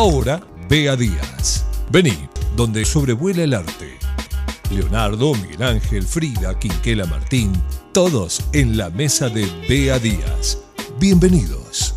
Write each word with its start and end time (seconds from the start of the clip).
Ahora, 0.00 0.40
Bea 0.66 0.96
Díaz. 0.96 1.66
Vení, 1.92 2.16
donde 2.56 2.86
sobrevuela 2.86 3.42
el 3.42 3.52
arte. 3.52 3.98
Leonardo, 4.74 5.34
Miguel 5.34 5.62
Ángel, 5.62 6.04
Frida, 6.04 6.58
Quinquela 6.58 7.04
Martín, 7.04 7.52
todos 7.92 8.40
en 8.54 8.78
la 8.78 8.88
mesa 8.88 9.28
de 9.28 9.44
Bea 9.68 9.98
Díaz. 9.98 10.64
Bienvenidos. 10.98 11.94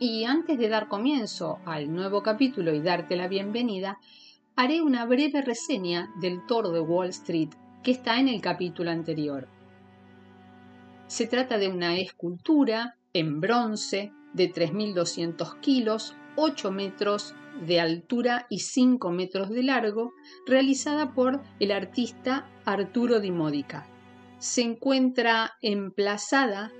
Y 0.00 0.24
antes 0.24 0.58
de 0.58 0.68
dar 0.70 0.88
comienzo 0.88 1.58
al 1.66 1.94
nuevo 1.94 2.22
capítulo 2.22 2.72
y 2.72 2.80
darte 2.80 3.14
la 3.14 3.28
bienvenida, 3.28 3.98
haré 4.54 4.80
una 4.80 5.04
breve 5.04 5.42
reseña 5.42 6.08
del 6.18 6.46
toro 6.46 6.70
de 6.70 6.80
Wall 6.80 7.10
Street 7.10 7.50
que 7.82 7.90
está 7.92 8.18
en 8.18 8.28
el 8.28 8.40
capítulo 8.40 8.90
anterior. 8.90 9.48
Se 11.06 11.26
trata 11.26 11.58
de 11.58 11.68
una 11.68 11.96
escultura 11.98 12.96
en 13.12 13.40
bronce 13.40 14.12
de 14.32 14.52
3.200 14.52 15.60
kilos, 15.60 16.16
8 16.36 16.70
metros 16.72 17.34
de 17.64 17.80
altura 17.80 18.46
y 18.50 18.58
5 18.58 19.10
metros 19.10 19.50
de 19.50 19.62
largo, 19.62 20.12
realizada 20.46 21.14
por 21.14 21.42
el 21.60 21.72
artista 21.72 22.48
Arturo 22.64 23.20
Di 23.20 23.30
Modica. 23.30 23.86
Se 24.38 24.62
encuentra 24.62 25.52
emplazada 25.62 26.72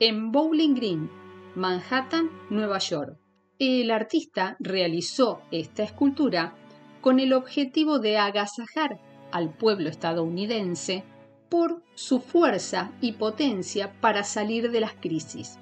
en 0.00 0.32
Bowling 0.32 0.74
Green, 0.74 1.10
Manhattan, 1.54 2.30
Nueva 2.50 2.78
York. 2.78 3.16
El 3.58 3.90
artista 3.90 4.56
realizó 4.60 5.42
esta 5.50 5.82
escultura 5.82 6.54
con 7.00 7.20
el 7.20 7.32
objetivo 7.32 7.98
de 7.98 8.18
agasajar 8.18 8.98
al 9.32 9.54
pueblo 9.54 9.88
estadounidense 9.88 11.04
por 11.48 11.82
su 11.94 12.20
fuerza 12.20 12.92
y 13.00 13.12
potencia 13.12 14.00
para 14.00 14.24
salir 14.24 14.70
de 14.70 14.80
las 14.80 14.94
crisis. 14.94 15.58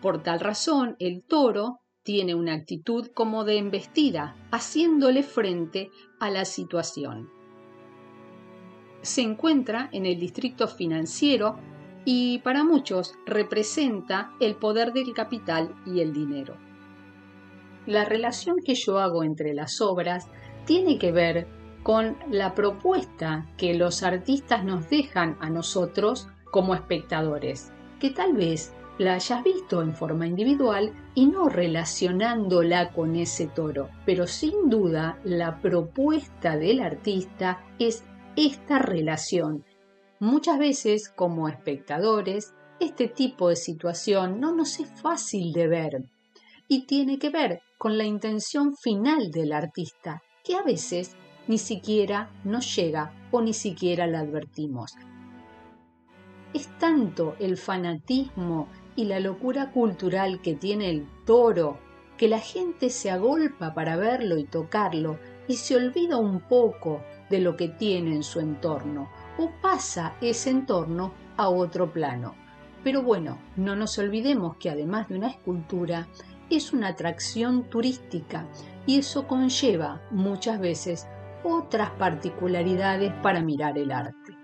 Por 0.00 0.22
tal 0.22 0.40
razón, 0.40 0.96
el 0.98 1.22
toro 1.22 1.80
tiene 2.02 2.34
una 2.34 2.52
actitud 2.52 3.08
como 3.14 3.44
de 3.44 3.56
embestida, 3.56 4.36
haciéndole 4.50 5.22
frente 5.22 5.90
a 6.20 6.30
la 6.30 6.44
situación. 6.44 7.30
Se 9.00 9.22
encuentra 9.22 9.88
en 9.92 10.06
el 10.06 10.20
distrito 10.20 10.68
financiero 10.68 11.58
y 12.04 12.38
para 12.40 12.64
muchos 12.64 13.14
representa 13.24 14.32
el 14.40 14.56
poder 14.56 14.92
del 14.92 15.14
capital 15.14 15.74
y 15.86 16.00
el 16.00 16.12
dinero. 16.12 16.56
La 17.86 18.04
relación 18.04 18.56
que 18.64 18.74
yo 18.74 18.98
hago 18.98 19.24
entre 19.24 19.54
las 19.54 19.80
obras 19.80 20.28
tiene 20.66 20.98
que 20.98 21.12
ver 21.12 21.46
con 21.84 22.16
la 22.30 22.54
propuesta 22.54 23.46
que 23.58 23.74
los 23.74 24.02
artistas 24.02 24.64
nos 24.64 24.88
dejan 24.88 25.36
a 25.40 25.50
nosotros 25.50 26.28
como 26.50 26.74
espectadores, 26.74 27.72
que 28.00 28.10
tal 28.10 28.32
vez 28.32 28.72
la 28.96 29.14
hayas 29.14 29.44
visto 29.44 29.82
en 29.82 29.94
forma 29.94 30.26
individual 30.26 30.92
y 31.14 31.26
no 31.26 31.48
relacionándola 31.48 32.90
con 32.92 33.16
ese 33.16 33.48
toro, 33.48 33.90
pero 34.06 34.26
sin 34.26 34.70
duda 34.70 35.18
la 35.24 35.60
propuesta 35.60 36.56
del 36.56 36.80
artista 36.80 37.62
es 37.78 38.02
esta 38.34 38.78
relación. 38.78 39.64
Muchas 40.20 40.58
veces 40.58 41.10
como 41.10 41.48
espectadores 41.48 42.54
este 42.80 43.08
tipo 43.08 43.50
de 43.50 43.56
situación 43.56 44.40
no 44.40 44.54
nos 44.54 44.80
es 44.80 44.88
fácil 45.02 45.52
de 45.52 45.68
ver 45.68 46.04
y 46.66 46.86
tiene 46.86 47.18
que 47.18 47.28
ver 47.28 47.60
con 47.76 47.98
la 47.98 48.04
intención 48.04 48.74
final 48.74 49.30
del 49.30 49.52
artista, 49.52 50.22
que 50.44 50.56
a 50.56 50.62
veces 50.62 51.16
ni 51.46 51.58
siquiera 51.58 52.30
nos 52.44 52.74
llega 52.74 53.12
o 53.30 53.40
ni 53.40 53.52
siquiera 53.52 54.06
la 54.06 54.20
advertimos. 54.20 54.94
Es 56.52 56.68
tanto 56.78 57.34
el 57.40 57.56
fanatismo 57.56 58.68
y 58.96 59.04
la 59.06 59.20
locura 59.20 59.72
cultural 59.72 60.40
que 60.40 60.54
tiene 60.54 60.88
el 60.88 61.06
toro 61.24 61.78
que 62.16 62.28
la 62.28 62.38
gente 62.38 62.90
se 62.90 63.10
agolpa 63.10 63.74
para 63.74 63.96
verlo 63.96 64.38
y 64.38 64.44
tocarlo 64.44 65.18
y 65.48 65.56
se 65.56 65.76
olvida 65.76 66.16
un 66.16 66.40
poco 66.40 67.02
de 67.28 67.40
lo 67.40 67.56
que 67.56 67.68
tiene 67.68 68.14
en 68.14 68.22
su 68.22 68.40
entorno 68.40 69.08
o 69.38 69.50
pasa 69.60 70.14
ese 70.20 70.50
entorno 70.50 71.12
a 71.36 71.48
otro 71.48 71.92
plano. 71.92 72.34
Pero 72.84 73.02
bueno, 73.02 73.38
no 73.56 73.74
nos 73.74 73.98
olvidemos 73.98 74.56
que 74.56 74.70
además 74.70 75.08
de 75.08 75.16
una 75.16 75.28
escultura, 75.28 76.06
es 76.50 76.72
una 76.72 76.88
atracción 76.88 77.64
turística 77.64 78.46
y 78.86 78.98
eso 78.98 79.26
conlleva 79.26 80.02
muchas 80.10 80.60
veces 80.60 81.06
otras 81.44 81.90
particularidades 81.90 83.12
para 83.22 83.42
mirar 83.42 83.78
el 83.78 83.92
arte. 83.92 84.36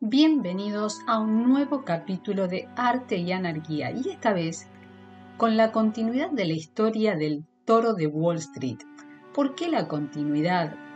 Bienvenidos 0.00 1.00
a 1.06 1.18
un 1.18 1.48
nuevo 1.48 1.84
capítulo 1.84 2.48
de 2.48 2.66
Arte 2.76 3.18
y 3.18 3.30
Anarquía 3.30 3.90
y 3.90 4.08
esta 4.08 4.32
vez 4.32 4.66
con 5.36 5.56
la 5.56 5.70
continuidad 5.70 6.30
de 6.30 6.46
la 6.46 6.54
historia 6.54 7.14
del 7.14 7.44
toro 7.64 7.92
de 7.92 8.06
Wall 8.06 8.38
Street. 8.38 8.78
¿Por 9.34 9.54
qué 9.54 9.68
la 9.68 9.86
continuidad? 9.86 10.87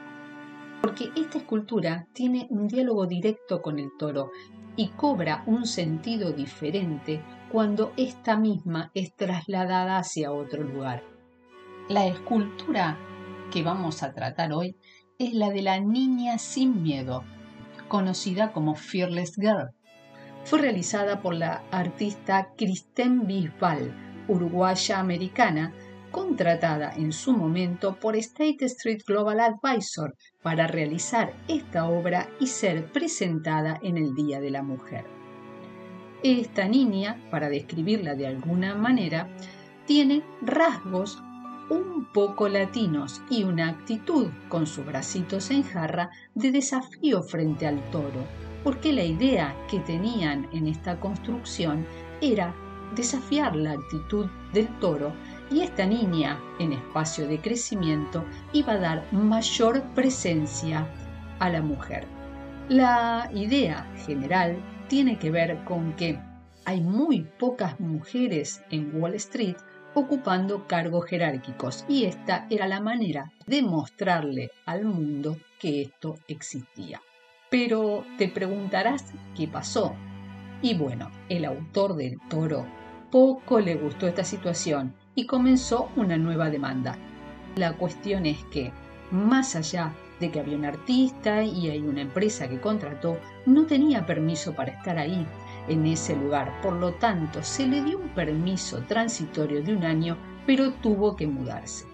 Porque 0.82 1.10
esta 1.16 1.38
escultura 1.38 2.09
tiene 2.12 2.47
un 2.50 2.66
diálogo 2.66 3.06
directo 3.06 3.62
con 3.62 3.78
el 3.78 3.91
toro 3.98 4.32
y 4.75 4.88
cobra 4.88 5.44
un 5.47 5.65
sentido 5.65 6.32
diferente 6.32 7.22
cuando 7.50 7.93
esta 7.97 8.37
misma 8.37 8.91
es 8.94 9.15
trasladada 9.15 9.98
hacia 9.98 10.32
otro 10.32 10.65
lugar. 10.65 11.04
La 11.88 12.06
escultura 12.06 12.98
que 13.53 13.62
vamos 13.62 14.03
a 14.03 14.12
tratar 14.12 14.53
hoy 14.53 14.76
es 15.19 15.34
la 15.34 15.50
de 15.50 15.62
la 15.62 15.78
niña 15.78 16.38
sin 16.38 16.82
miedo, 16.82 17.22
conocida 17.88 18.53
como 18.53 18.75
Fearless 18.75 19.37
Girl. 19.37 19.71
Fue 20.44 20.60
realizada 20.60 21.21
por 21.22 21.34
la 21.34 21.62
artista 21.71 22.48
Kristen 22.56 23.26
Bisbal, 23.26 23.94
uruguaya 24.26 24.98
americana, 24.98 25.72
contratada 26.12 26.92
en 26.94 27.10
su 27.10 27.32
momento 27.32 27.96
por 27.98 28.14
State 28.14 28.64
Street 28.66 29.00
Global 29.04 29.40
Advisor 29.40 30.14
para 30.42 30.68
realizar 30.68 31.32
esta 31.48 31.88
obra 31.88 32.28
y 32.38 32.46
ser 32.46 32.92
presentada 32.92 33.80
en 33.82 33.96
el 33.96 34.14
Día 34.14 34.40
de 34.40 34.50
la 34.50 34.62
Mujer. 34.62 35.04
Esta 36.22 36.68
niña, 36.68 37.20
para 37.32 37.48
describirla 37.48 38.14
de 38.14 38.28
alguna 38.28 38.76
manera, 38.76 39.28
tiene 39.86 40.22
rasgos 40.40 41.20
un 41.68 42.06
poco 42.12 42.48
latinos 42.48 43.22
y 43.30 43.44
una 43.44 43.68
actitud 43.70 44.28
con 44.48 44.66
sus 44.66 44.84
bracitos 44.84 45.50
en 45.50 45.62
jarra 45.62 46.10
de 46.34 46.52
desafío 46.52 47.22
frente 47.22 47.66
al 47.66 47.82
toro, 47.90 48.24
porque 48.62 48.92
la 48.92 49.04
idea 49.04 49.56
que 49.68 49.80
tenían 49.80 50.48
en 50.52 50.68
esta 50.68 51.00
construcción 51.00 51.86
era 52.20 52.54
desafiar 52.94 53.56
la 53.56 53.72
actitud 53.72 54.26
del 54.52 54.68
toro 54.78 55.12
y 55.52 55.60
esta 55.60 55.84
niña 55.84 56.40
en 56.58 56.72
espacio 56.72 57.28
de 57.28 57.40
crecimiento 57.40 58.24
iba 58.52 58.72
a 58.72 58.78
dar 58.78 59.12
mayor 59.12 59.82
presencia 59.94 60.86
a 61.38 61.50
la 61.50 61.60
mujer. 61.60 62.06
La 62.68 63.30
idea 63.34 63.86
general 64.06 64.56
tiene 64.88 65.18
que 65.18 65.30
ver 65.30 65.62
con 65.64 65.94
que 65.94 66.18
hay 66.64 66.80
muy 66.80 67.26
pocas 67.38 67.78
mujeres 67.80 68.62
en 68.71 68.94
Wall 68.94 69.15
Street 69.15 69.56
ocupando 69.94 70.66
cargos 70.66 71.04
jerárquicos 71.04 71.84
y 71.86 72.04
esta 72.04 72.47
era 72.48 72.66
la 72.66 72.80
manera 72.80 73.30
de 73.47 73.60
mostrarle 73.62 74.50
al 74.65 74.84
mundo 74.84 75.36
que 75.59 75.82
esto 75.82 76.15
existía. 76.28 77.03
Pero 77.50 78.06
te 78.16 78.28
preguntarás 78.28 79.12
qué 79.36 79.48
pasó. 79.48 79.94
Y 80.62 80.74
bueno, 80.74 81.10
el 81.28 81.44
autor 81.44 81.97
del 81.97 82.18
toro 82.30 82.66
poco 83.12 83.60
le 83.60 83.74
gustó 83.74 84.09
esta 84.09 84.24
situación 84.24 84.94
y 85.14 85.26
comenzó 85.26 85.91
una 85.97 86.16
nueva 86.16 86.48
demanda. 86.48 86.97
La 87.56 87.74
cuestión 87.74 88.24
es 88.24 88.42
que, 88.44 88.72
más 89.10 89.54
allá 89.54 89.92
de 90.18 90.30
que 90.30 90.41
había 90.41 90.56
un 90.56 90.64
artista 90.64 91.44
y 91.44 91.68
hay 91.68 91.80
una 91.80 92.00
empresa 92.00 92.48
que 92.48 92.59
contrató, 92.59 93.18
no 93.44 93.66
tenía 93.66 94.06
permiso 94.06 94.54
para 94.54 94.72
estar 94.72 94.97
ahí, 94.97 95.26
en 95.68 95.84
ese 95.84 96.16
lugar. 96.16 96.59
Por 96.62 96.72
lo 96.72 96.92
tanto, 96.94 97.42
se 97.42 97.66
le 97.66 97.82
dio 97.82 97.98
un 97.98 98.09
permiso 98.09 98.78
transitorio 98.88 99.62
de 99.62 99.76
un 99.76 99.84
año, 99.84 100.16
pero 100.47 100.72
tuvo 100.72 101.15
que 101.15 101.26
mudarse. 101.26 101.84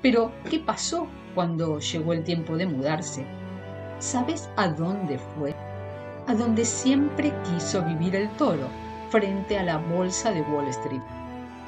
Pero, 0.00 0.32
¿qué 0.48 0.58
pasó 0.58 1.06
cuando 1.34 1.80
llegó 1.80 2.14
el 2.14 2.24
tiempo 2.24 2.56
de 2.56 2.66
mudarse? 2.66 3.26
¿Sabes 3.98 4.48
a 4.56 4.68
dónde 4.68 5.18
fue? 5.18 5.54
A 6.26 6.34
donde 6.34 6.64
siempre 6.64 7.30
quiso 7.44 7.82
vivir 7.84 8.16
el 8.16 8.30
toro, 8.36 8.68
frente 9.10 9.58
a 9.58 9.62
la 9.62 9.76
bolsa 9.76 10.30
de 10.30 10.42
Wall 10.42 10.68
Street 10.68 11.02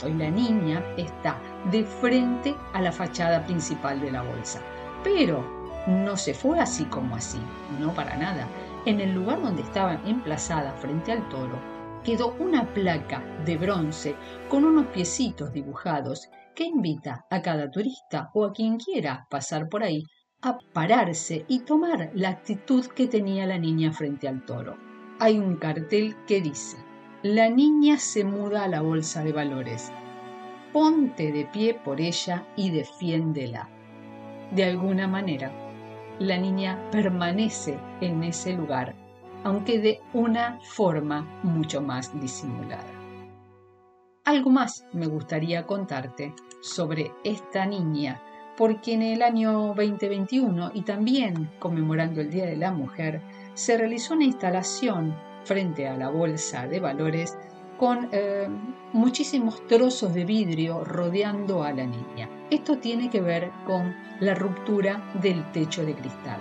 y 0.09 0.13
la 0.15 0.31
niña 0.31 0.83
está 0.97 1.39
de 1.71 1.85
frente 1.85 2.55
a 2.73 2.81
la 2.81 2.93
fachada 2.93 3.45
principal 3.45 4.01
de 4.01 4.11
la 4.11 4.23
bolsa. 4.23 4.61
Pero 5.05 5.45
no 5.87 6.17
se 6.17 6.35
fue 6.35 6.61
así 6.61 6.85
como 6.85 7.17
así, 7.17 7.41
no 7.81 7.93
para 7.95 8.17
nada. 8.17 8.47
en 8.85 9.01
el 9.01 9.15
lugar 9.15 9.41
donde 9.41 9.63
estaba 9.63 10.01
emplazada 10.05 10.73
frente 10.73 11.13
al 11.13 11.29
toro, 11.29 11.57
quedó 12.03 12.35
una 12.41 12.67
placa 12.75 13.23
de 13.45 13.57
bronce 13.57 14.17
con 14.49 14.65
unos 14.65 14.87
piecitos 14.87 15.53
dibujados 15.53 16.29
que 16.57 16.65
invita 16.65 17.25
a 17.31 17.43
cada 17.43 17.71
turista 17.71 18.31
o 18.35 18.45
a 18.45 18.53
quien 18.53 18.79
quiera 18.79 19.27
pasar 19.31 19.69
por 19.69 19.85
ahí 19.85 20.03
a 20.43 20.59
pararse 20.73 21.45
y 21.47 21.61
tomar 21.61 22.11
la 22.15 22.31
actitud 22.31 22.85
que 22.87 23.07
tenía 23.07 23.47
la 23.47 23.59
niña 23.59 23.93
frente 23.93 24.27
al 24.27 24.45
toro. 24.45 24.77
Hay 25.21 25.39
un 25.39 25.55
cartel 25.55 26.17
que 26.27 26.41
dice, 26.41 26.77
la 27.23 27.49
niña 27.49 27.99
se 27.99 28.25
muda 28.25 28.65
a 28.65 28.69
la 28.69 28.81
bolsa 28.81 29.23
de 29.23 29.33
valores. 29.33 29.93
Ponte 30.73 31.31
de 31.31 31.45
pie 31.45 31.75
por 31.75 32.01
ella 32.01 32.45
y 32.57 32.71
defiéndela. 32.71 33.69
De 34.51 34.65
alguna 34.65 35.07
manera, 35.07 35.53
la 36.19 36.37
niña 36.37 36.79
permanece 36.91 37.79
en 38.01 38.25
ese 38.25 38.55
lugar, 38.55 38.97
aunque 39.45 39.79
de 39.79 40.01
una 40.13 40.59
forma 40.63 41.23
mucho 41.45 41.81
más 41.81 42.19
disimulada. 42.21 42.91
Algo 44.25 44.51
más 44.51 44.85
me 44.93 45.07
gustaría 45.07 45.65
contarte 45.65 46.35
sobre 46.61 47.13
esta 47.23 47.67
niña 47.67 48.21
porque 48.57 48.95
en 48.95 49.03
el 49.03 49.23
año 49.23 49.75
2021 49.77 50.73
y 50.75 50.83
también 50.83 51.51
conmemorando 51.61 52.21
el 52.21 52.31
Día 52.31 52.47
de 52.47 52.57
la 52.57 52.73
Mujer, 52.73 53.23
se 53.55 53.79
realizó 53.79 54.15
una 54.15 54.25
instalación 54.25 55.15
frente 55.45 55.89
a 55.89 55.97
la 55.97 56.09
bolsa 56.09 56.67
de 56.67 56.81
valores 56.81 57.37
con 57.79 58.09
eh, 58.13 58.49
muchísimos 58.93 59.67
trozos 59.67 60.15
de 60.15 60.25
vidrio 60.25 60.85
rodeando 60.85 61.65
a 61.65 61.73
la 61.73 61.85
niña. 61.85 62.29
Esto 62.51 62.79
tiene 62.79 63.11
que 63.11 63.21
ver 63.21 63.51
con 63.67 63.95
la 64.21 64.35
ruptura 64.35 65.03
del 65.21 65.51
techo 65.53 65.85
de 65.85 65.95
cristal. 65.95 66.39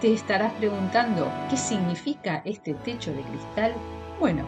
Te 0.00 0.12
estarás 0.12 0.52
preguntando 0.54 1.30
qué 1.48 1.56
significa 1.56 2.42
este 2.44 2.74
techo 2.74 3.12
de 3.12 3.22
cristal. 3.22 3.74
Bueno, 4.18 4.46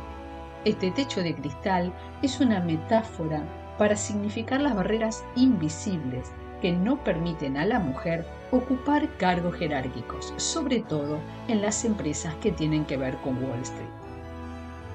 este 0.64 0.90
techo 0.90 1.22
de 1.22 1.34
cristal 1.34 1.92
es 2.22 2.40
una 2.40 2.60
metáfora 2.60 3.44
para 3.78 3.96
significar 3.96 4.60
las 4.60 4.74
barreras 4.74 5.24
invisibles 5.36 6.32
que 6.62 6.72
no 6.72 7.02
permiten 7.04 7.58
a 7.58 7.66
la 7.66 7.80
mujer 7.80 8.24
ocupar 8.52 9.08
cargos 9.18 9.56
jerárquicos, 9.56 10.32
sobre 10.36 10.80
todo 10.80 11.18
en 11.48 11.60
las 11.60 11.84
empresas 11.84 12.34
que 12.36 12.52
tienen 12.52 12.86
que 12.86 12.96
ver 12.96 13.16
con 13.18 13.42
Wall 13.42 13.60
Street. 13.62 13.88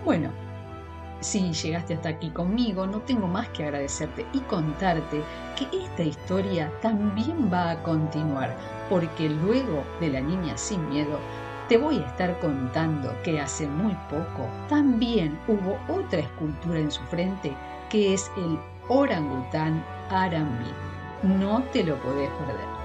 Bueno, 0.06 0.30
si 1.20 1.52
llegaste 1.52 1.96
hasta 1.96 2.10
aquí 2.10 2.30
conmigo, 2.30 2.88
no 2.88 3.00
tengo 3.02 3.28
más 3.28 3.50
que 3.50 3.64
agradecerte 3.64 4.26
y 4.34 4.40
contarte 4.42 5.22
que 5.58 5.78
esta 5.78 6.04
historia 6.04 6.72
también 6.82 7.52
va 7.52 7.72
a 7.72 7.84
continuar, 7.84 8.56
porque 8.90 9.28
luego 9.28 9.84
de 10.00 10.10
la 10.10 10.22
niña 10.22 10.58
sin 10.58 10.88
miedo, 10.90 11.20
te 11.68 11.78
voy 11.78 11.98
a 11.98 12.08
estar 12.08 12.40
contando 12.40 13.14
que 13.24 13.42
hace 13.42 13.68
muy 13.68 13.94
poco 14.10 14.48
también 14.70 15.38
hubo 15.50 15.78
otra 15.94 16.22
escultura 16.22 16.80
en 16.80 16.92
su 16.92 17.02
frente 17.04 17.52
que 17.90 18.14
es 18.14 18.32
el 18.38 18.58
orangután 18.88 19.84
Arambi. 20.10 20.87
No 21.24 21.64
te 21.74 21.84
lo 21.84 21.96
podés 21.96 22.30
perder. 22.30 22.78